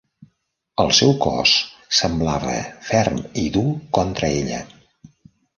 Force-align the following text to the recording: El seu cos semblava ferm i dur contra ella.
El 0.83 0.87
seu 0.99 1.11
cos 1.25 1.51
semblava 1.99 2.57
ferm 2.89 3.23
i 3.45 3.47
dur 3.59 3.67
contra 3.99 4.35
ella. 4.43 4.67